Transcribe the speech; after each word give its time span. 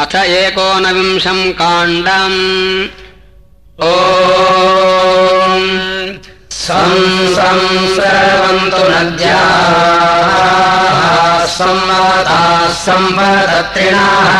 अथ 0.00 0.14
एकोनविंशम् 0.14 1.52
काण्डम्। 1.58 2.38
ओ 3.88 3.92
संसर्वन्तु 7.44 8.80
नद्याः 8.92 10.30
संवताः 11.58 12.64
संवदत्रिणाः 12.86 14.34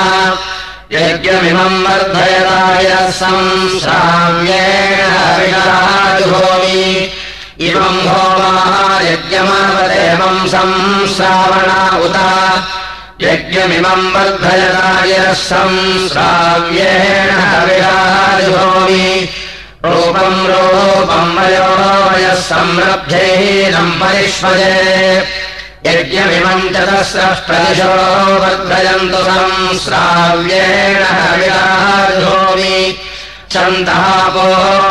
यज्ञमिमम् 0.96 1.82
वर्धयदाय 1.86 2.90
संश्राव्येण 3.22 5.00
इमम् 7.68 8.02
होमाः 8.10 9.00
यज्ञमावदेवम् 9.10 10.48
संश्रावणा 10.54 11.78
उत 12.04 12.16
यज्ञमिमम् 13.22 14.06
वर्धयदाय 14.14 15.12
संश्राव्येण 15.38 17.30
विराजुहोमि 17.66 19.06
रूपम् 19.84 20.40
रूपम् 20.50 21.36
वयो 21.38 22.34
संरभ्यैनम् 22.48 23.92
परिष्वजे 24.00 24.74
यज्ञमिमम् 25.86 26.68
चतस्रष्टदिशो 26.74 27.92
वर्धयन्तु 28.42 29.22
संश्राव्येण 29.30 31.00
विराजुहोमि 31.38 32.76
चन्दापो 33.54 34.46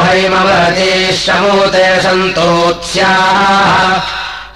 हैमवती 0.08 0.91
शमूते 1.23 1.88
सन्तोत्स्याः 2.03 3.73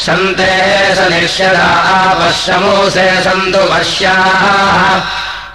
सन्ते 0.06 0.52
स 0.98 1.00
निश्यदा 1.12 1.70
पश्यमोसे 2.20 3.08
सन्तु 3.26 3.62
पश्याः 3.72 4.84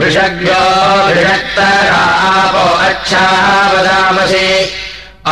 वृषभ्यो 0.00 0.62
वृषक्तरापो 1.06 2.66
अच्छा 2.88 3.24
वदामसि 3.72 4.46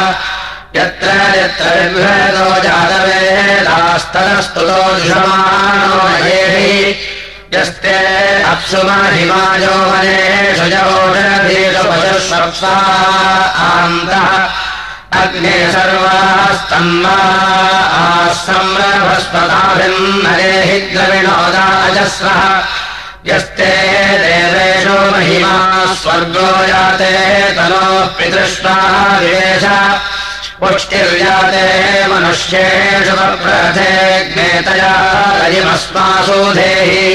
यत्र 0.75 1.09
यत्र 1.39 1.65
विभेदो 1.95 2.47
जातवेदास्तरस्तुतो 2.63 4.79
जुषमानो 5.03 5.99
यस्ते 7.55 7.95
अप्सुमहिमायो 8.51 9.75
वनेषु 9.89 10.65
योषधीषु 10.73 11.83
पशुस्वप्सा 11.89 12.73
आन्तः। 13.65 14.29
अग्ने 15.21 15.57
सर्वास्तन्वा 15.75 17.17
आसंरभस्पदाभिन्नरे 18.05 20.55
हि 20.67 20.77
द्रविणोदाजस्रः 20.91 22.41
यस्ते 23.29 23.71
देवेषु 24.23 24.97
महिमा 25.13 25.55
स्वर्गो 26.01 26.49
याते 26.71 27.13
तनोः 27.55 28.05
पितृष्टा 28.17 28.75
विवेश 29.21 29.65
पुष्टिर्याते 30.65 31.65
मनुष्येषु 32.09 33.15
प्रथे 33.41 33.89
ज्ञेतया 34.33 34.93
रजिमस्मासु 35.39 36.37
धेहि 36.57 37.05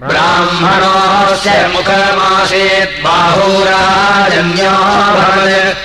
ब्राह्मणोऽस्य 0.03 1.59
मुखमासीत् 1.75 2.99
बाहूराजन्यो 3.05 4.75
भवत् 5.17 5.81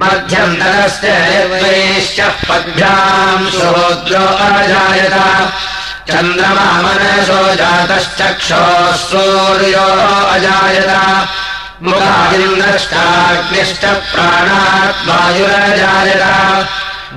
मध्यन्तरस्य 0.00 1.08
द्वैश्च 1.52 2.18
पद्भ्याम् 2.48 3.50
शोद्रो 3.56 4.24
अजायत। 4.46 5.16
चन्द्रमा 6.08 6.68
मनसो 6.84 7.40
जातश्चक्षोः 7.60 8.94
सूर्यो 9.08 9.88
अजायत 10.34 10.90
मुखादिन्द्रष्टाग्निश्च 11.84 13.84
प्राणात्मायुरजायत 14.12 16.22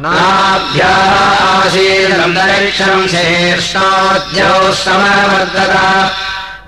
नाभ्याः 0.04 1.14
आशीरन्तरिक्षम् 1.60 3.08
शीर्ष्णोद्यौ 3.14 4.58
समवर्तत 4.82 5.74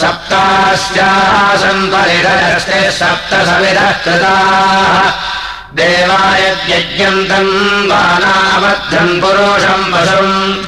सप्तास्यासन् 0.00 1.92
परिरस्ते 1.92 2.90
सप्त 2.90 3.34
समिदः 3.34 3.90
कृताः। 3.90 5.10
देवायज्ञम् 5.74 7.28
तम् 7.28 7.88
बाणाबद्धम् 7.88 9.20
पुरुषम् 9.20 9.94
वसुम्। 9.94 10.64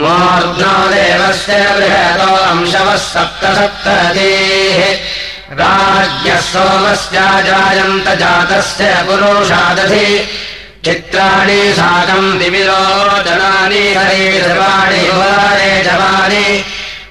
मूर्ध्नो 0.00 0.88
देवस्य 0.88 1.74
बृहतो 1.76 2.34
अंशवः 2.34 2.96
सप्त 2.96 3.44
सप्ततीः 3.44 4.98
राज्ञः 5.52 6.40
सोमस्याजायन्त 6.40 8.08
जातस्य 8.08 8.84
पुरुषादधि 8.84 10.28
चित्राणि 10.86 11.60
साकम् 11.76 12.38
दिविलोचनानि 12.38 13.84
हरे 13.94 14.26
वारे 14.58 15.70
जवानि 15.86 16.44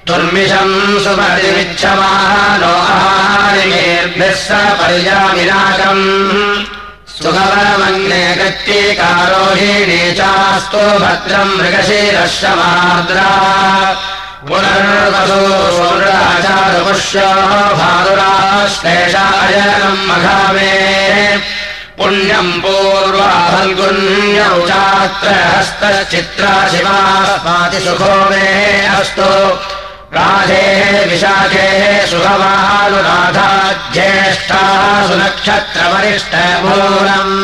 दुर्मिषम् 0.08 0.76
सुपरिमिच्छमानो 1.06 2.72
आहारिमेर्भिः 2.94 4.36
स 4.44 4.48
पर्यामिनाकम् 4.80 6.06
सुगवमग्ने 7.16 8.24
गत्येकारोहिणी 8.40 10.02
चास्तु 10.20 10.84
भद्रम् 11.04 11.56
मृगशीरश्रमाद्रा 11.58 13.30
पुनर्वसो 14.48 15.42
सोराचारुपुष्यो 15.78 17.30
भारुराश्लेषायनम् 17.82 18.96
मघामे 20.10 20.72
पुण्यम् 21.98 22.62
पूर्वा 22.64 23.32
फल्गुन्यौ 23.52 24.56
चात्र 24.70 25.30
हस्तश्चित्रा 25.56 26.54
शिवा 26.72 26.98
स्मातिसुखो 27.26 28.16
मे 28.30 28.46
अस्तु। 28.96 29.30
राधेः 30.16 30.82
विशाखेः 31.10 31.84
सुभवानुराधा 32.12 33.50
ज्येष्ठाः 33.94 34.84
सुनक्षत्रवरिष्ठमूलम् 35.08 37.38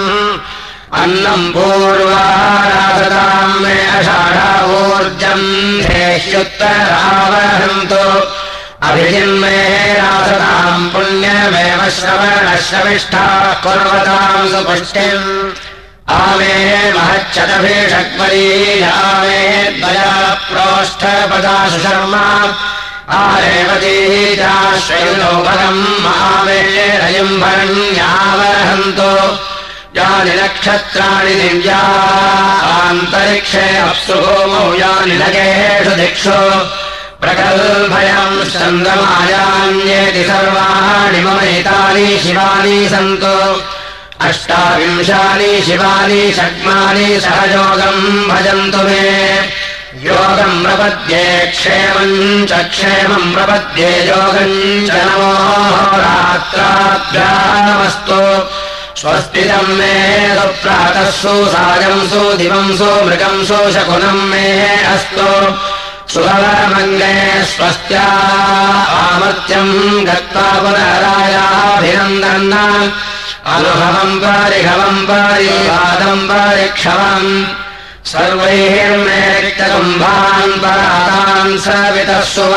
अन्नम् 1.01 1.51
पूर्वाराधताम् 1.55 3.59
मे 3.63 3.75
अषाढा 3.99 4.49
ऊर्जम् 4.75 5.47
देह्युत्तरावहन्तु 5.87 8.03
अभिजिन्मे 8.83 9.57
राधताम् 9.93 10.89
पुण्यमेव 10.91 11.81
श्रवणश्रविष्ठाः 11.97 13.43
कुर्वताम् 13.63 14.49
सुपुष्टिम्। 14.51 15.27
आमे 16.09 16.55
महच्छतभिषक्वरी 16.93 18.47
आमे 18.83 19.41
द्वया 19.77 20.13
प्रोष्ठपदासु 20.49 21.79
शर्मा 21.83 22.25
रयम् 27.03 27.39
भरण्यावहन्तु 27.41 29.11
यानि 29.99 30.33
नक्षत्राणि 30.41 31.35
दिव्या। 31.35 31.81
आन्तरिक्षे 32.73 33.65
अप्सु 33.77 34.13
होमौ 34.13 34.65
यानि 34.73 35.15
नगेषु 35.23 35.95
दिक्षु 35.95 36.37
प्रकल्भयम् 37.21 38.43
चन्द्रमायान्येति 38.43 40.23
सर्वाणि 40.23 41.21
मम 41.21 41.39
एतानि 41.39 42.19
शिवानि 42.23 42.89
सन्तु। 42.89 43.35
अष्टाविंशानि 44.27 45.61
शिवानि 45.61 46.33
षड्मानि 46.37 47.19
सहयोगम् 47.19 48.29
भजन्तु 48.29 48.77
मे। 48.77 49.05
योगम् 50.07 50.63
प्रपद्ये 50.63 51.51
क्षेमम् 51.51 52.47
च 52.47 52.51
क्षेमम् 52.51 53.33
प्रपद्ये 53.33 53.91
योगम् 54.07 54.87
च 54.87 54.91
नमो 54.91 55.33
रात्राभ्यामस्तु। 56.03 57.19
स्वस्तितम् 59.01 59.77
मे 59.77 59.93
सुप्रातः 60.35 61.11
सुसायम् 61.11 62.09
सुदिवम् 62.09 62.77
सुमृगम् 62.77 63.45
सुशकुनम् 63.45 64.29
मे 64.29 64.47
अस्तु 64.85 65.27
सुभवमङ्गे 66.11 67.15
स्वस्त्या 67.49 68.05
आमर्त्यम् 69.01 69.75
गत्वा 70.07 70.47
पुनरायाभिनन्दन् 70.63 72.49
अनुभवम् 73.53 74.17
परिघवम् 74.23 75.05
परिवादम् 75.09 76.25
परिक्षवम् 76.31 77.29
सर्वैर्मेरिक्तकुम्भान् 78.11 80.55
परातान् 80.63 81.61
सवितः 81.65 82.21
सुव 82.33 82.53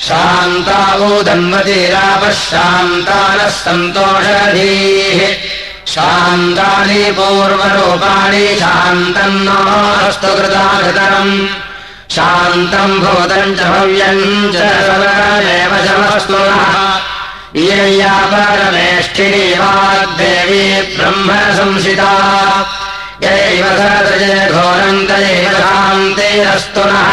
शान्तावोदन्वतिरापः 0.03 1.51
शान्तानः 2.31 3.49
सन्तोषधीः 3.57 5.19
शान्तानि 5.93 7.03
पूर्वरूपाणि 7.17 8.45
शान्तम् 8.61 9.43
नास्तु 9.45 10.31
कृताकृतरम्। 10.37 11.33
शान्तम् 12.15 12.99
भूतम् 13.03 13.55
च 13.55 13.59
भव्यम् 13.71 14.51
च 14.53 14.55
सर्वमेव 14.87 15.71
शमस्तुनः 15.87 16.73
इयया 17.63 18.15
परमेष्ठिनी 18.31 19.47
वाग्देवी 19.59 20.63
ब्रह्म 20.95 21.29
संसिता 21.57 22.11
यैव 23.23 23.65
सजय 23.79 24.35
घोरन्तयैव 24.51 25.57
शान्तिरस्तु 25.59 26.83
नः 26.91 27.11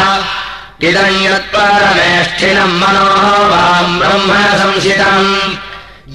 इदम् 0.87 1.23
यत्परमेष्ठिनम् 1.25 2.79
मनोः 2.79 3.25
वाम् 3.51 3.99
ब्रह्म 3.99 4.31
संसितम् 4.61 5.29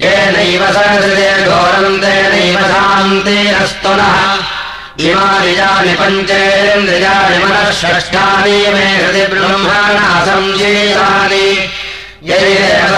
येनैव 0.01 0.63
सजय 0.75 1.31
घोरन्तेनैव 1.49 2.57
शान्तिरस्तु 2.71 3.93
नः। 3.99 4.17
इमानिजानि 5.09 5.93
पञ्चेन्द्रियाणि 5.99 7.37
मनः 7.43 7.71
षष्ठानि 7.79 8.57
मे 8.73 8.85
हृदि 8.99 9.25
ब्रह्मणा 9.31 10.07
संशीलानि 10.27 11.47
यैरेव 12.29 12.93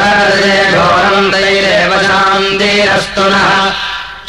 घोरन्तैरेव 0.82 1.94
शान्तिरस्तु 2.08 3.26
नः। 3.34 3.50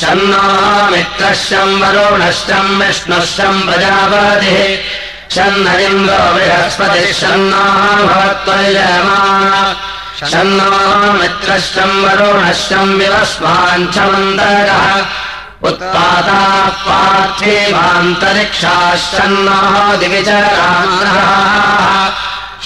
शन्नो 0.01 0.47
मित्रश्चम् 0.93 1.81
वरुणश्चम् 1.83 2.79
विष्णुश्चम् 2.81 3.63
प्रजापतिः 3.67 5.02
शन्न 5.35 5.67
इन्द्रो 5.81 6.23
बृहस्पतिः 6.35 7.13
शन्नो 7.19 7.61
भवत्वयमा 8.09 9.21
शन्नो 10.31 10.67
मित्रश्चम् 11.19 12.03
वरुणश्चम् 12.05 12.97
विवस्माञ्छमन्तरः 13.01 14.83
उत्पाताः 15.69 16.67
पार्थिवान्तरिक्षाश्चन्नो 16.87 19.61
दिविचरामः 20.03 21.17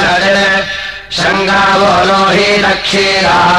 शङ्गावो 1.18 1.92
नो 2.08 2.22
हि 2.38 2.50
रक्षीराः 2.68 3.58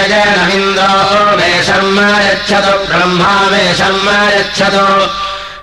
मे 1.39 1.51
शर्म 1.67 1.97
यच्छतु। 2.27 2.73
ब्रह्मा 2.87 3.33
मे 3.51 3.63
शर्म 3.79 4.07
यच्छतु 4.37 4.87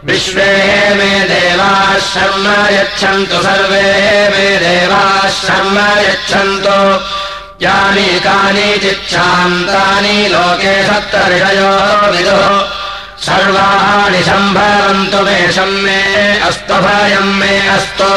विश्वे 0.07 0.51
मे 0.95 1.13
देवाः 1.29 1.99
शर्म 1.99 2.47
यच्छन्तु 2.75 3.37
सर्वे 3.43 3.85
मे 4.33 4.49
देवाः 4.65 5.29
शर्म 5.29 5.77
यच्छन्तु। 6.09 6.79
यानि 7.65 8.09
कानि 8.27 8.69
चिच्छान्तानि 8.83 10.17
लोके 10.29 10.75
सप्तर्षयो 10.87 11.73
विदुः। 12.13 12.61
सर्वाणि 13.27 14.23
सम्भवन्तु 14.23 15.21
मे 15.27 15.39
शम्मे 15.53 16.01
अस्तु 16.49 16.75
भयम् 16.85 17.35
मे 17.41 17.55
अस्तु 17.77 18.11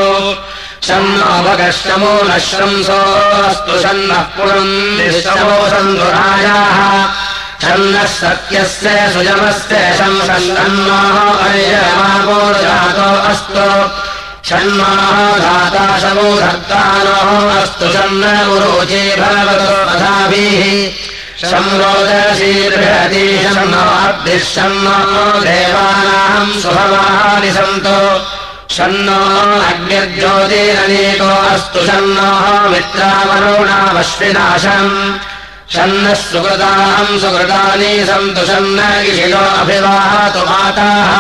शन्नोपगश्रमो 0.88 2.24
न 2.24 2.40
श्रंसोऽस्तु 2.40 3.84
शन्नः 3.84 4.16
पुरन्दिश्रमो 4.16 5.70
सन्धुरायाः। 5.70 7.10
छन्नः 7.62 8.06
सत्यस्य 8.06 9.12
सुजमस्य 9.14 9.98
अस्तु। 13.30 13.30
अस्तु। 13.30 13.66
उरोचे 18.54 19.22
भगवतो 19.22 19.76
शन्नोऽब्धिः 21.42 23.44
शन्नो 24.54 25.42
देवानाम् 25.42 26.62
सुभवानि 26.62 27.52
सन्तो 27.52 27.98
शन्नो 28.76 29.20
अग्निर्ज्योतिरनेको 29.70 31.30
अस्तु 31.54 31.80
शन्नोः 31.88 32.46
मित्रावरुणावश्विनाशम्। 32.72 34.94
शन्नः 35.74 36.14
सुकृताम् 36.14 37.20
सुकृतानि 37.22 37.92
सन्तु 38.10 38.44
शन्न 38.50 38.80
इषिलो 39.10 39.44
अभिवाहतु 39.62 40.42
माताः। 40.50 41.12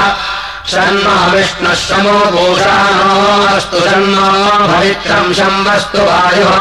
षण्णो 0.72 1.14
विष्णुः 1.34 1.78
शमो 1.86 2.18
भूषाणो 2.34 3.10
अस्तु 3.56 3.78
षण्णो 3.88 4.26
भवित्रम् 4.72 5.36
शम्बस्तु 5.38 6.00
वायुः 6.08 6.56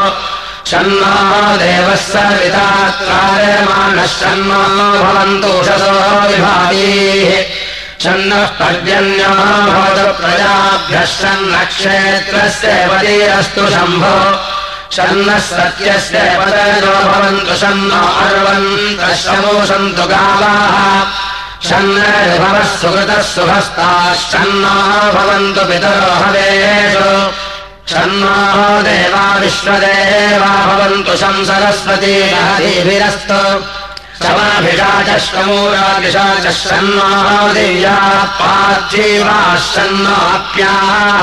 शन्नो 0.66 1.12
देवः 1.60 2.00
सवितात्कारमाणः 2.08 4.06
शन्नो 4.18 4.60
भवन्तु 5.02 5.52
शसो 5.66 5.94
विभागीः 6.28 7.30
शन्नः 8.02 8.46
पर्जन्यो 8.58 9.30
भवतु 9.70 10.06
प्रजाभ्यः 10.20 11.04
शन्नक्षेत्रस्य 11.18 12.68
पतीरस्तु 12.90 13.64
शम्भो। 13.74 14.16
शन्नः 14.96 15.38
सत्यस्य 15.48 16.18
पदयो 16.38 16.92
भवन्तु 17.08 17.54
शमो 19.22 19.54
सन्तु 19.70 20.04
गावाः। 20.12 20.76
शन्नर्भवः 21.68 22.68
सुकृतः 22.80 23.20
सुभस्ताः 23.34 24.14
शन्नो 24.30 24.74
भवन्तु 25.16 25.62
पितरो 25.70 26.12
हवेषु 26.22 27.08
शन्नो 27.90 28.32
देवा 28.84 29.24
विश्वदेवा 29.40 30.48
भवन्तु 30.68 31.12
शं 31.20 31.36
सरस्वती 31.48 32.14
हरिभिरस्तु 32.32 33.38
समाभिषाचश्रमूरादिशा 34.22 36.26
च 36.44 36.46
शन्नो 36.58 37.06
दिव्याः 37.54 38.18
पार्थीवाः 38.40 39.54
शन्नोऽप्याः 39.72 41.22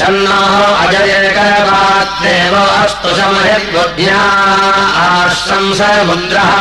शन्नो 0.00 0.38
अजयकरवाद्देव 0.82 2.54
अस्तु 2.82 3.10
समयद्बुद्ध्या 3.20 4.20
आश्रंस 5.06 5.80
मुद्रः 6.10 6.52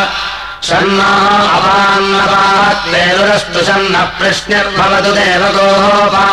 शन्नो 0.69 1.11
अपान्नपाद्देवरस्तु 1.57 3.59
शन्नः 3.69 4.07
प्रश्निर्भवतु 4.17 5.11
देवगोपा 5.19 6.25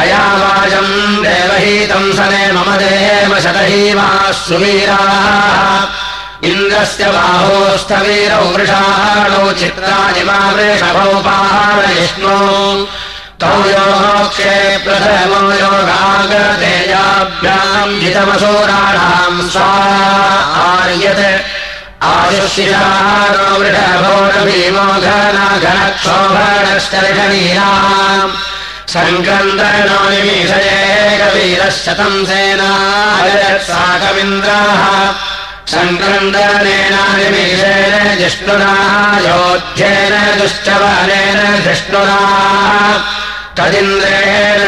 अयावाजम् 0.00 0.94
देवहीतम् 1.24 2.14
सने 2.18 2.44
मम 2.52 2.68
देव 2.82 3.32
शतहीवाः 3.46 4.22
सुवीराः 4.44 5.82
इन्द्रस्य 6.50 7.04
बाहोस्थवीरौ 7.14 8.44
वृषाणौ 8.54 9.42
चित्राणि 9.58 10.22
मा 10.28 10.38
वृषभौ 10.54 11.12
पारयिष्णो 11.26 12.38
तौ 13.42 13.52
योक्षे 13.72 14.54
प्रथमो 14.84 15.40
योगागतेयाभ्याम् 15.62 16.80
जितमसूराणाम् 18.00 19.40
सा 19.54 19.68
आर्यत्। 20.66 21.24
आयुष्यारो 22.10 23.46
वृषभोरभीमो 23.60 24.86
घनघनक्षोभणश्च 25.06 26.92
ऋषणीनाम् 27.04 28.34
सङ्क्रन्दनो 28.94 30.00
निमीषये 30.12 30.80
कवीरः 31.20 31.70
शतम् 31.82 32.26
सेनायत्साकमिन्द्राः 32.30 33.42
सङ्क्रन्दनेनानिमीषेण 35.72 37.92
जिष्णुना 38.20 38.72
योध्येन 39.26 40.14
दुश्चवनेन 40.38 41.38
जिष्णुना। 41.66 42.20
तदिन्द्रेण 43.56 44.60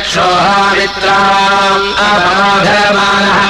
क्षोहामित्राम् 0.05 1.89
अबाधमानः 2.09 3.41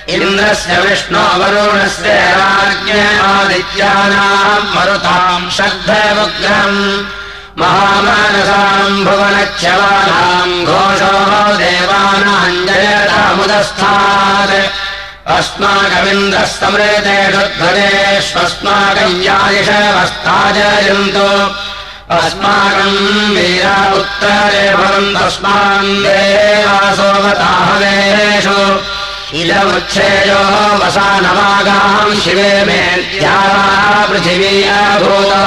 इन्द्रस्य 0.08 0.80
विष्णोवरुणस्य 0.80 2.36
राज्ञादित्यानाम् 2.40 4.76
मरुताम् 4.76 5.50
शब्दमुग्रम् 5.50 7.04
महामानसाम् 7.58 9.04
भुवनक्षवानाम् 9.04 10.64
घोषो 10.64 11.56
देवानाम् 11.56 12.66
जयतामुदस्थात् 12.66 14.91
अस्माकमिन्द्रस्तमृतेषु 15.26 17.42
ध्वजेष्वस्माकम् 17.58 19.24
यायिषवस्ताजयन्तु 19.24 21.28
अस्माकम् 22.16 23.36
वीरा 23.36 23.76
उत्तरे 23.94 24.66
भवन्तस्मान् 24.76 26.02
देवासोमताहवेषु। 26.02 28.60
इदमुच्छेयो 29.38 30.42
वसानमागाम् 30.80 32.20
शिवे 32.20 32.52
मेत्याः 32.64 34.06
पृथिवी 34.06 34.54
अभूता। 34.64 35.42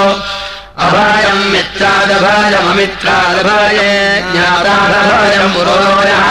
अभायम् 0.85 1.49
मित्रादभायममित्रादभाये 1.53 3.93
ज्ञातादभायम् 4.31 5.53
पुरोयः 5.55 6.25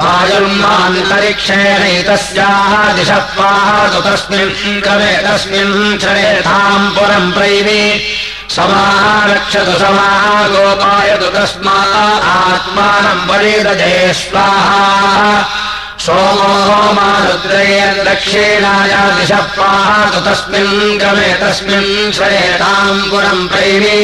वायुर्मान्तरिक्षेणैतस्याः 0.00 2.92
दिशत्वाः 2.92 4.00
तस्मिन् 4.06 4.82
कवे 4.82 5.12
तस्मिन् 5.26 5.98
चरेथाम् 5.98 6.94
पुरम् 6.94 7.32
प्रैवि। 7.32 7.84
समारक्षतु 8.50 9.78
समाः 9.78 10.48
गोपायतु 10.54 11.28
तस्मात् 11.36 12.24
आत्मानम् 12.24 13.28
परिदजे 13.28 14.14
स्वाहा 14.14 14.82
सोमो 16.02 16.78
मारुद्रैर्दक्षिणाय 16.98 18.92
दिशत्वाः 19.18 19.90
तस्मिन् 20.24 20.98
गमे 21.00 21.30
तस्मिन् 21.42 22.12
श्रेताम् 22.16 23.06
पुरम् 23.10 23.48
प्रैवि 23.52 23.98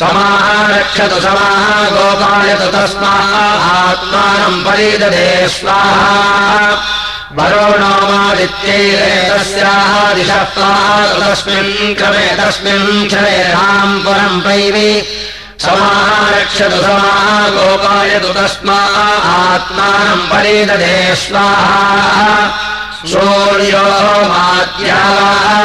समारक्षतु 0.00 1.18
समाः 1.24 1.64
गोपायतु 1.94 2.68
तस्माः 2.74 3.32
आत्मानम् 3.78 4.62
परिदधे 4.66 5.30
स्वाहा। 5.56 6.12
वरुणो 7.38 7.94
मादित्यैरेतस्याः 8.12 9.92
दिशः 10.14 10.44
तस्मिन् 11.20 11.94
क्रमे 11.98 12.28
तस्मिन् 12.40 13.06
क्षरेणाम् 13.08 14.00
पुरम् 14.04 14.42
पैवि 14.44 14.90
समारक्षतु 15.62 16.78
समाः 16.82 17.48
गोपायतु 17.48 18.28
तस्माः 18.28 18.94
आत्मानम् 19.32 20.28
परिदधे 20.30 21.16
स्वाहा। 21.16 22.50
सूर्यो 23.06 23.84
मात्या 24.28 25.00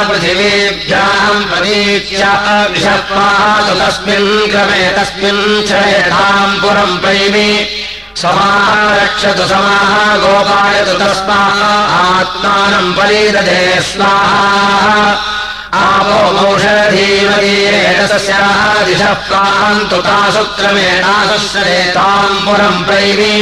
पृथिवीभ्याम् 0.10 1.46
प्रतीच्या 1.46 2.32
विषत्वातु 2.72 3.74
तस्मिन् 3.80 4.50
क्रमे 4.52 4.84
तस्मिन् 4.98 5.68
चयताम् 5.68 6.60
पुरम् 6.62 7.00
प्रैमि। 7.00 7.50
समारक्षतु 8.16 9.48
समाः 9.48 10.16
गोपायतु 10.18 10.94
तस्माः 10.94 11.58
आत्मानम् 12.18 12.94
परिदधे 12.94 13.82
स्वाहा। 13.82 15.37
आपो 15.78 16.20
मौषधीमदीरेतस्याः 16.38 18.62
दिशः 18.86 19.14
पान्तु 19.30 19.98
तासु 20.08 20.44
पुरम् 22.46 22.86
प्रैमि 22.88 23.36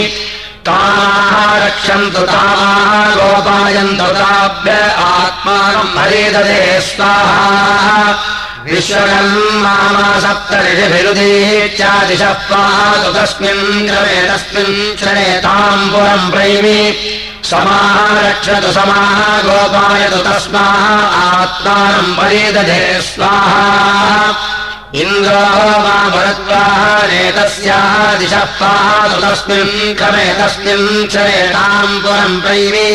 तामाः 0.68 1.34
रक्षन्तु 1.66 2.24
तामाः 2.32 3.04
गोपायन्तु 3.16 4.08
ताभ्य 4.20 4.72
आत्मानम् 5.10 5.96
हरिददे 6.00 6.62
स्वाहा। 6.88 8.00
विश्वकम् 8.66 9.62
मामा 9.64 10.08
सप्तऋषिभिरुदीत्यादिशः 10.24 12.34
पातु 12.50 13.10
तस्मिन् 13.16 13.66
क्रमे 13.88 14.20
तस्मिन् 14.30 14.76
श्रेताम् 15.00 15.90
पुरम् 15.92 16.32
प्रैमि 16.32 16.80
समाः 17.50 18.20
रक्षतु 18.28 18.72
समाः 18.72 19.42
गोपायतु 19.46 20.18
तस्माः 20.18 20.82
आत्मानम् 21.26 22.16
परिदधे 22.18 23.02
स्वाहा। 23.02 23.66
इन्द्रो 24.96 25.46
मा 25.86 25.98
भरद्वाहानेतस्याः 26.16 28.16
दिशः 28.20 28.46
पातु 28.60 29.18
तस्मिन् 29.22 29.96
क्रमे 29.98 30.28
तस्मिन् 30.40 31.08
चरेणाम् 31.08 32.02
पुरम्। 32.02 32.42
प्रैवि 32.42 32.90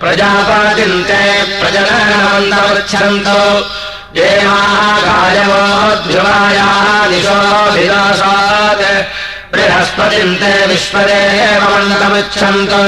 प्रजापतिन्ते 0.00 1.22
ये 4.16 4.26
महागायवोऽध्रुवायाः 4.46 6.88
दिशोऽभिदासात् 7.10 8.82
बृहस्पतिन्ते 9.52 10.50
विश्वदेवमण्डलमिच्छन्तु 10.70 12.82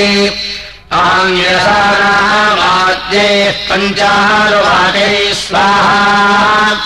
आङ्ग्यसानावाद्यैः 0.93 3.53
पञ्चारुवादैः 3.53 5.35
स्वाहा। 5.35 6.77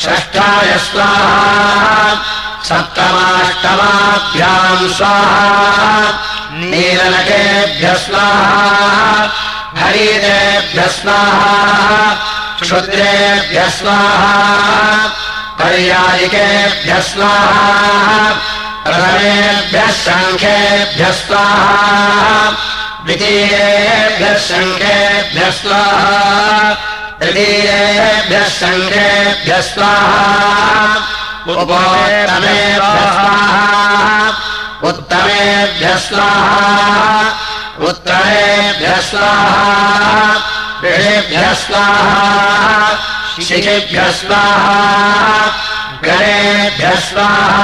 षष्ठाय 0.00 0.78
स्वाहा। 0.78 2.14
सप्तमाष्टमाभ्याम् 2.64 4.94
स्वाहा। 4.94 6.12
नीलनकेभ्यः 6.52 7.94
स्वाहा। 7.94 9.30
हरितेभ्यः 9.82 10.86
स्वाहा। 10.86 12.14
क्षुद्रेभ्यः 12.62 13.68
स्वाहा। 13.68 15.08
पर्यायिकेभ्यः 15.58 17.00
स्वाहा। 17.00 18.34
प्रथमेभ्यः 18.84 19.90
शङ्खेभ्यः 19.90 21.12
स्वाहा। 21.12 22.75
द्वितीयेभ्यः 23.06 24.36
शङ्खेभ्यः 24.46 25.50
स्वाहा 25.58 26.72
तृतीयेभ्यः 27.20 28.46
शङ्खेभ्यः 28.58 29.60
स्वाहा 29.68 30.24
उपोत्तमेभ्यः 31.52 32.76
स्वाहा 32.78 33.46
उत्तमेभ्यः 34.88 35.96
स्वाहा 36.08 36.66
उत्तरेभ्यः 37.88 39.00
स्वाहा 39.10 40.34
ऋषेभ्यः 40.84 41.52
स्वाहा 41.62 42.90
शिखिभ्यः 43.48 44.10
स्वाहा 44.20 44.76
गणेभ्यः 46.04 47.00
स्वाहा 47.08 47.58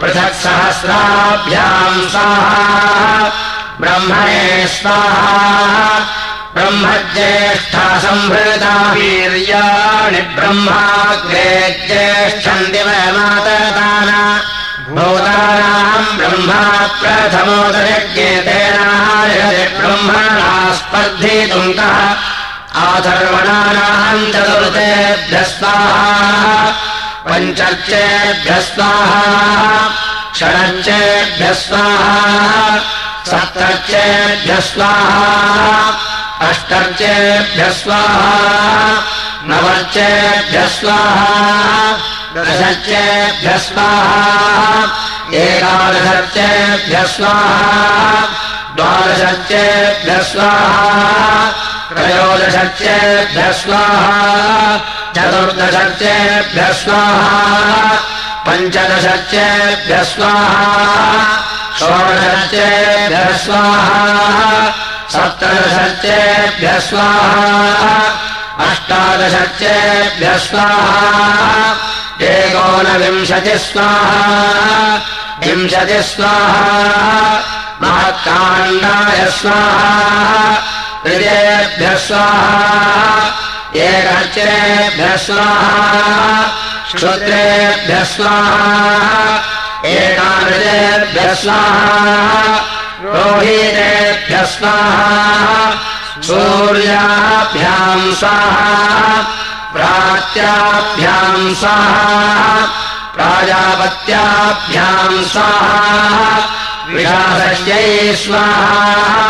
पृथक् 0.00 0.38
सहस्राभ्याम् 0.42 2.00
स्वाहा 2.14 2.64
ब्रह्मणे 3.80 4.44
स्वाहा 4.74 5.36
ब्रह्मज्येष्ठा 6.54 7.84
सम्भृता 8.04 8.74
वीर्याणि 8.94 10.22
ब्रह्माग्रे 10.36 11.50
ज्येष्ठम् 11.86 12.70
दिवमाततान 12.74 14.10
भूतानाम् 14.94 16.14
ब्रह्मा 16.18 16.62
प्रथमोदयज्ञेतेनाय 17.00 19.34
ब्रह्मणा 19.78 20.50
स्पर्धितुम् 20.80 21.74
कः 21.78 21.98
आथर्वणानाम् 22.78 24.24
चतुर्थेभ्यः 24.34 25.44
स्वाहा 25.52 26.06
पञ्चर्चेभ्यः 27.26 28.60
स्वाहा 28.68 29.22
षडर्चेभ्यः 30.38 31.52
स्वाहा 31.62 32.16
सप्तर्चेभ्यः 33.30 34.60
स्वाहा 34.70 35.26
अष्टर्चेभ्यः 36.48 37.72
स्वाहा 37.80 38.28
नवर्चेभ्यः 39.48 40.68
स्वाहा 40.76 41.38
त्रयोदशर्चेभ्यः 51.88 53.52
स्वाहा। 53.52 54.76
चतुर्दशर्चेभ्यः 55.16 56.72
स्वाहा। 56.72 57.94
पञ्चदशर्चेभ्यः 58.46 60.02
स्वाहा। 60.02 60.46
षोडशर्चेभ्यः 61.78 63.36
स्वाहा। 63.36 64.70
सप्तदशर्चेभ्यः 65.12 66.78
स्वाहा। 66.78 67.98
अष्टादशर्चेभ्यः 68.70 70.38
स्वाहा। 70.38 71.76
एकोनविंशतिः 72.20 73.58
स्वाहा। 73.58 74.96
विंशतिः 75.40 76.02
स्वाहा। 76.02 77.40
महत्काण्डाय 77.82 79.30
स्वाहा 79.30 80.77
हृदयेभ्यः 81.06 81.96
स्वाहा। 81.96 83.34
एकर्चेभ्यः 83.76 85.16
स्वाहा। 85.16 86.46
श्रोत्रेभ्यः 86.98 88.04
स्वाहा। 88.04 89.42
एकाहृदेभ्यः 89.84 91.34
स्वाहा। 91.34 92.56
रोहितेभ्यः 93.02 94.44
स्वाहा। 94.44 95.70
सूर्याभ्याम् 96.22 98.14
स्वाहा। 98.14 98.48
विशासस्यै 106.88 108.16
स्वाहा 108.16 109.27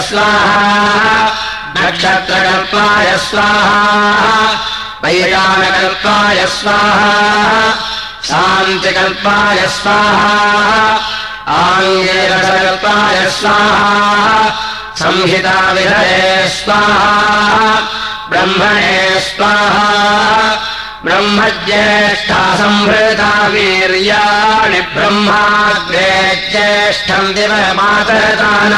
स्वाहा 0.00 1.26
नक्षत्रकल्पाय 1.76 3.18
स्वाहा। 3.18 4.50
वैराणकल्पाय 5.04 6.46
स्वाहा। 6.46 7.70
शान्तिकल्पाय 8.24 9.68
स्वाहा। 9.68 11.00
आङ्गेरसकल्पाय 11.48 13.30
स्वाहा। 13.30 14.50
संहिताविधये 14.96 16.48
स्वाहा। 16.48 17.80
ब्रह्मणे 18.30 19.20
स्वाहा 19.20 20.71
ब्रह्मज्येष्ठा 21.04 22.40
सम्भृता 22.58 23.30
वीर्याणि 23.52 24.80
ब्रह्माग्रे 24.94 26.10
ज्येष्ठम् 26.50 27.32
दिवमातरतान 27.36 28.74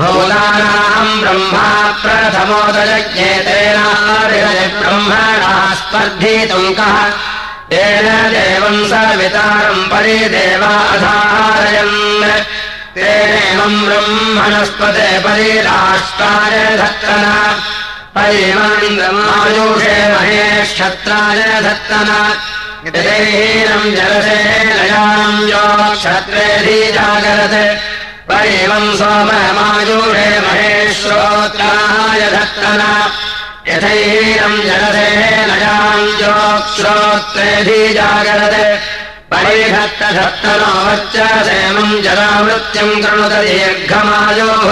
भूतानाम् 0.00 1.14
ब्रह्मा 1.20 1.68
प्रथमोदयज्ञेतेन 2.02 3.78
ब्रह्मणा 4.80 5.54
स्पर्धितुम् 5.80 6.74
कः 6.78 6.96
तेन 7.72 8.06
देवम् 8.36 8.88
सवितारम् 8.92 9.88
परिदेवाधारयन् 9.90 11.98
तेनेवम् 13.00 13.84
ब्रह्मणस्पते 13.86 15.10
परिराष्ट्राय 15.24 16.56
धत्तना 16.80 17.36
परिमायुषे 18.20 19.96
महेक्षत्राय 20.12 21.40
धत्तन। 21.64 22.10
हीनम् 22.84 23.94
जलसे 23.96 24.38
नयाम् 24.68 25.48
यो 25.50 25.64
क्षत्रेऽधिजागरत् 26.00 27.56
परिमम् 28.28 28.96
सोममायुषे 29.00 30.28
महेश्रोत्राय 30.44 32.20
धत्तन। 32.36 32.80
यथैहीनम् 33.68 34.64
जलसे 34.68 35.08
नयाम् 35.50 36.08
यो 36.22 36.36
श्रोत्रेऽधिजागरत् 36.76 38.58
परिधत्तधत्तनो 39.32 40.72
वच्च 40.86 41.16
सेमम् 41.48 42.02
जलावृत्त्यम् 42.04 43.00
कृणुत 43.02 43.34
दीर्घमायोः 43.48 44.68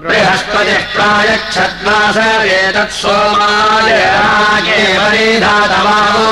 बृहस्पतिः 0.00 0.82
प्रायच्छद्मास 0.94 2.16
एतत् 2.56 2.96
सोमाय 3.00 3.92
रागे 3.96 4.80
परिधातमाहो 4.98 6.28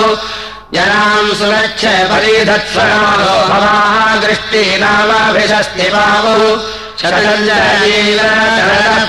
जनाम् 0.74 1.31
सुगच्छ 1.40 1.83
परिधत्स्वरालो 2.11 3.33
भवाः 3.50 3.96
गृष्टीनामाभिषस्ति 4.24 5.88
बाहुः 5.94 6.42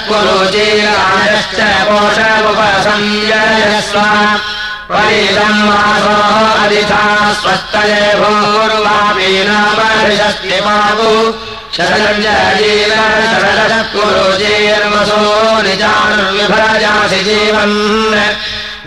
पुरुचीरायश्च 0.07 1.59
पोषमुपसंयस्व 1.87 3.25
परिदम् 4.89 5.69
वासो 5.69 6.15
अधिथा 6.63 7.33
स्वस्तये 7.33 8.13
शरञ्जील 11.75 12.93
शरदः 13.41 13.83
कुरुजीर्मसो 13.83 15.21
निजानुर्विभजासि 15.61 17.23
जीवन्। 17.23 18.17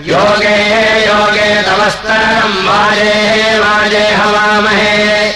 योगे 0.06 0.58
योगे 1.06 1.62
तमस्तरम् 1.62 2.66
वाजे 2.68 3.58
वाजे 3.58 4.08
हवामहे। 4.08 5.32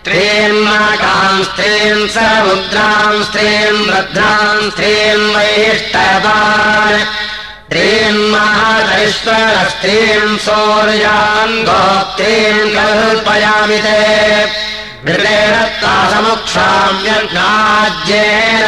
स्त्रीन्माकाम् 0.05 1.45
स्त्रीन् 1.47 2.09
समुद्राम् 2.15 3.25
स्त्रीन् 3.27 3.85
वृद्धाम् 3.87 4.69
स्त्रीन् 4.71 5.31
वैष्टवान् 5.35 6.99
स्त्रीन्महाधैश्वरस्त्रीन् 7.65 10.41
सौर्यान् 10.45 11.63
गोत्रीन् 11.69 12.71
कल्पयामि 12.75 13.79
ते 13.85 13.99
समुक्षाम्यज्ञाज्येन 15.05 17.03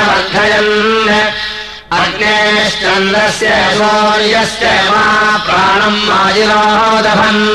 वर्धयन्। 0.07 1.09
अग्नेश्चन्द्रस्य 1.99 3.49
शौर्यस्य 3.77 4.65
मा 4.89 5.03
प्राणम् 5.45 6.01
माजिरोदभन् 6.07 7.45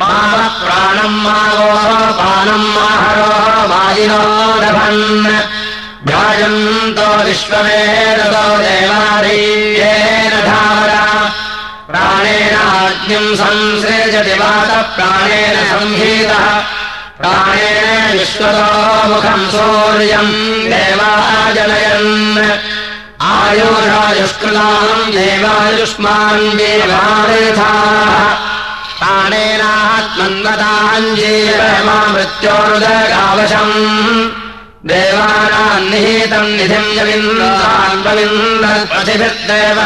मा 0.00 0.14
प्राणम् 0.60 1.18
मावोः 1.24 1.90
पानम् 2.20 2.68
माहरोः 2.76 3.54
माजिरोदभन् 3.72 5.02
भ्राजन्तो 6.06 7.08
विश्वमेरतो 7.26 8.44
देवारीयेन 8.64 10.32
धारा 10.48 11.04
प्राणेनाज्ञम् 11.90 13.36
संसृजति 13.42 14.34
वातः 14.42 14.82
प्राणेन 14.94 15.56
प्राणेन 17.20 18.18
विश्वतो 18.18 18.68
मुखम् 19.10 19.50
सौर्यम् 19.54 20.34
देवाजनयन्। 20.72 22.12
आयुरायुष्कृताम् 23.30 25.10
देवायुष्मान् 25.16 26.46
देवारेथाः 26.60 28.14
प्राणेनात्मन्वताम् 29.00 31.16
जीव 31.18 31.60
मा 31.86 31.98
मृत्योरुदगावशम् 32.12 33.76
देवानाम् 34.90 35.88
निहितम् 35.90 36.54
निधिम् 36.56 36.94
जविन्द्रान्वविन्दप्रतिभिर्देव 36.96 39.78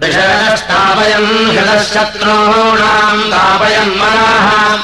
दिशतस्तापयन् 0.00 1.50
हृदः 1.50 1.82
शत्रूणाम् 1.82 3.22
तापयन् 3.22 3.96
मनः 3.96 4.80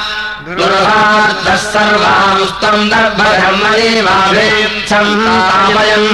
दुर्हार्धः 0.55 1.59
सर्वांस्तम् 1.71 2.83
दर्भधर्मयेवाभिच्छम् 2.91 5.15
तापयन् 5.23 6.11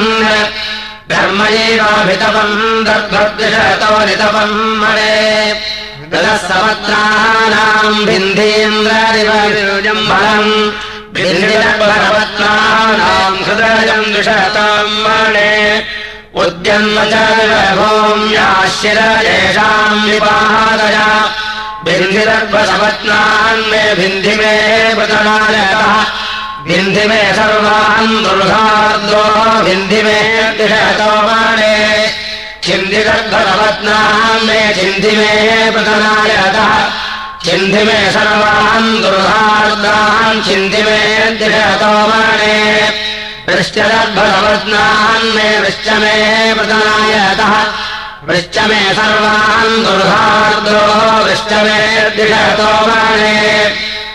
धर्मयैवाभितपम् 1.11 2.55
दर्भद्विषतो 2.88 3.91
नितपम् 4.07 4.55
मणे 4.81 5.17
समत्राणाम् 6.49 8.05
भिन्धीन्द्रदिवम् 8.07 10.07
बलम् 10.09 10.51
भिन्दिरपरपत्राणाम् 11.13 13.43
हृदयम् 13.45 14.11
द्विषताम् 14.13 14.99
मणे। 15.03 15.53
उद्यन्म 16.41 16.97
च 17.11 17.13
येषाम् 19.29 20.05
विपादया 20.09 21.07
विन्धिरत्वसपत्नान्मे 21.86 23.81
भिन्धिमे 23.99 24.51
वृतनायतः 24.97 25.89
भिन्धिमे 26.67 27.21
सर्वान् 27.38 28.13
दुर्धाद्रो 28.25 29.23
भिन्धिमे 29.65 30.19
दिशतोमाने 30.57 31.73
छिन्धिरत्वसपत्नान्मे 32.65 34.59
छिन्धिमे 34.79 35.34
वृतनायतः 35.75 36.71
छिन्धिमे 37.45 37.99
सर्वान् 38.15 38.89
दुर्धार्दान् 39.03 40.43
छिन्धिमे 40.47 40.99
दिशतोमाने 41.39 42.57
वृश्चरद्भसपत्नान्मे 43.47 45.47
वृश्चमे 45.63 46.17
वृतनायतः 46.57 47.53
वृश्च 48.28 48.57
मे 48.69 48.82
सर्वान् 48.97 49.74
दुर्धार्दो 49.86 50.82
वृश्च 51.24 51.51
मे 51.63 51.80
दिषतो 52.17 52.67
बाणे 52.88 53.34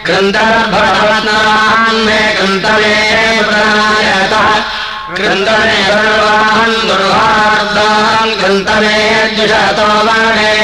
कृन्दर्भवतान् 0.06 1.98
मे 2.06 2.20
कृन्तमे 2.38 2.94
प्रणायतः। 3.48 4.48
सर्वान् 5.88 6.76
दुर्हार्दान् 6.88 8.32
कृन्तमे 8.40 8.96
द्विषतो 9.34 9.88
बाणे 10.09 10.54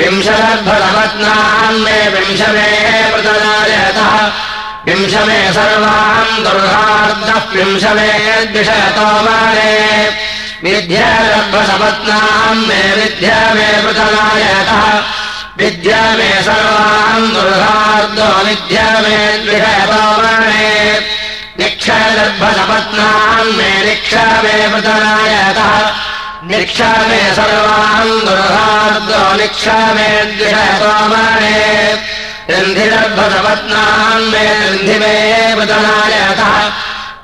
विंशदर्भवत्नान् 0.00 1.80
मे 1.84 1.98
विंशमे 2.14 2.68
प्रतनायतः 3.12 4.12
विंशमे 4.86 5.40
सर्वान् 5.58 6.42
दुर्हार्दः 6.44 7.40
विंशमे 7.54 8.10
द्विषतो 8.52 9.08
बाणे 9.28 10.29
विद्यारब्धसपत्नाम् 10.64 12.58
मे 12.68 12.80
विद्या 12.96 13.36
मे 13.56 13.68
पृथनायतः 13.84 14.82
विद्या 15.60 16.00
मे 16.18 16.30
सर्वान् 16.48 17.28
दुर्हार्दो 17.34 18.26
विद्या 18.46 18.88
मे 19.04 19.16
द्विषयतोरणे 19.44 20.68
मे 23.56 23.70
निक्षा 23.86 24.26
मे 24.42 24.54
पृथनायतः 24.72 25.72
निक्षा 26.50 26.90
मे 27.08 27.22
सर्वान् 27.38 28.12
दुर्हार्दो 28.26 29.22
निक्षा 29.40 29.78
मे 29.96 30.08
द्विषयतोरणे 30.36 31.56
रन्धिदर्भसपत्नान् 32.52 34.30
मे 34.32 34.44
रन्धिमे 34.60 35.16
पृथनायतः 35.56 36.54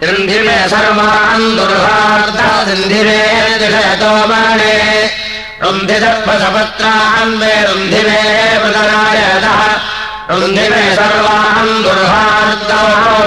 गृन्धिरे 0.01 0.57
सर्वान् 0.71 1.45
दुर्भार्ता 1.57 2.49
सिन्धिरे 2.65 3.21
दिषयतो 3.61 4.11
मरणे 4.31 4.75
रुन्धिसर्पसपत्रान् 5.63 7.33
मे 7.41 7.53
रुन्धिरे 7.69 8.19
मृतरायतः 8.63 9.61
रुन्धिमे 10.31 10.83
सर्वान् 10.99 11.73
दुर्भार्तो 11.87 12.81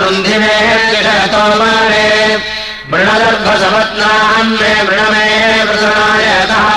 रुन्धिमे 0.04 0.54
दिषयतो 0.92 1.42
मरणे 1.62 2.06
मृणगर्भसपत्नान् 2.92 4.54
मे 4.62 4.72
मृणमे 4.90 5.26
मृतरायतः 5.70 6.68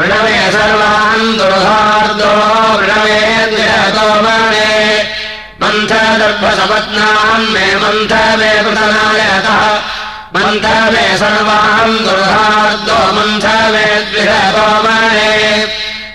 मृणमे 0.00 0.36
सर्वान् 0.58 1.36
दुर्भार्तो 1.38 2.32
मृणमे 2.80 3.22
दिषयतो 3.54 4.08
मरणे 4.26 4.68
मंथ 5.70 5.92
दर्भसपत्नाम् 6.20 7.44
मे 7.54 7.66
मन्थ 7.82 8.12
मे 8.38 8.50
प्रतनायतः 8.66 9.60
मन्थ 10.34 10.64
मे 10.92 11.04
सर्वाम् 11.20 11.94
दुर्धार्दो 12.06 12.96
मन्थ 13.16 13.46
मे 13.74 13.84
द्विषोमणे 14.10 15.28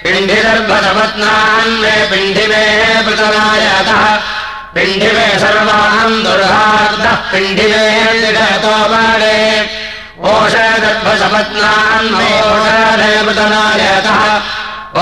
पिण्डिदर्भसपत्नान् 0.04 1.72
मे 1.84 1.94
पिण्डिमे 2.12 2.66
प्रतनायतः 3.06 4.04
पिण्डिमे 4.76 5.28
सर्वाम् 5.44 6.22
दुर्हार्दः 6.26 7.16
पिण्डिमे 7.32 7.86
द्विषोमणे 8.26 9.40
ओषदर्भसपत्नान् 10.34 12.12
मे 12.18 12.30
ओषधे 12.52 13.14
प्रतनायतः 13.30 14.22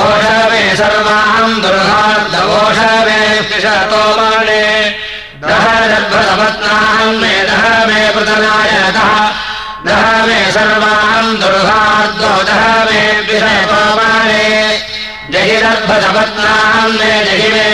ओषवे 0.04 0.64
सर्वाम् 0.84 1.62
दुर्हार्दवोषवे 1.66 3.23
त्रिशतो 3.50 4.02
माणे 4.18 4.64
दह 5.44 5.66
मे 7.22 7.34
दह 7.50 7.64
मे 7.88 8.02
दह 9.88 10.04
मे 10.28 10.40
सर्वान् 10.56 11.32
दुर्भार्दो 11.42 12.32
दह 12.50 12.64
मे 12.90 13.02
त्रिशतो 13.28 13.80
माणे 14.00 14.46
जहि 15.34 15.58
मे 15.64 15.74
जहि 17.28 17.50
मे 17.56 17.68